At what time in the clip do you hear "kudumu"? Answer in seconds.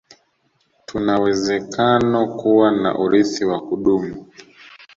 3.61-4.25